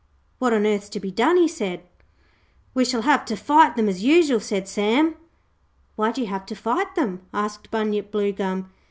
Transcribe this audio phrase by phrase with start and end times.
[0.39, 1.83] 'What on earth's to be done?' he said.
[2.73, 5.13] 'We shall have to fight them, as usual,' said Sam.
[5.95, 8.71] 'Why do you have to fight them?' asked Bunyip Bluegum.